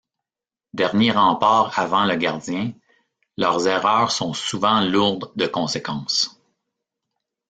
[0.73, 2.73] Derniers remparts avant le gardien,
[3.37, 6.41] leurs erreurs sont souvent lourdes de conséquences.